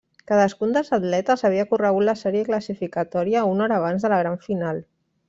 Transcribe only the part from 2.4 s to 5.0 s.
classificatòria una hora abans de la gran final.